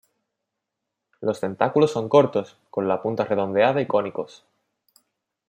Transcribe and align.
Los 1.19 1.39
tentáculos 1.41 1.91
son 1.91 2.09
cortos, 2.09 2.57
con 2.71 2.87
la 2.87 3.03
punta 3.03 3.25
redondeada 3.25 3.81
y 3.83 3.85
cónicos. 3.85 4.43